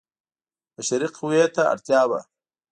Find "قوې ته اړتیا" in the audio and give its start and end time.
1.15-2.01